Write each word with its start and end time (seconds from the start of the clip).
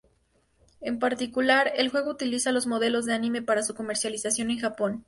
En 0.79 0.97
particular, 0.97 1.73
el 1.75 1.89
juego 1.89 2.09
utiliza 2.09 2.51
los 2.51 2.65
modelos 2.65 3.05
de 3.05 3.13
anime 3.13 3.43
para 3.43 3.61
su 3.61 3.75
comercialización 3.75 4.49
en 4.49 4.59
Japón. 4.59 4.99